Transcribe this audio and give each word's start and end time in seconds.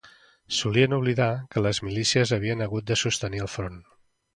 Solien 0.59 0.95
oblidar 0.97 1.29
que 1.53 1.65
les 1.67 1.83
milícies 1.89 2.35
havien 2.39 2.67
hagut 2.67 2.93
de 2.93 3.01
sostenir 3.07 3.49
el 3.49 3.57
front 3.61 3.83